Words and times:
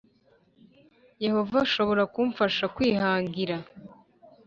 Yehova 1.23 1.57
ashobora 1.65 2.03
kumfasha 2.13 2.65
kwihangira 2.75 3.55